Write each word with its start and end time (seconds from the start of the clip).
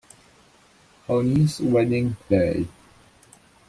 On 1.09 1.35
His 1.35 1.59
Wedding 1.59 2.17
Day 2.27 2.65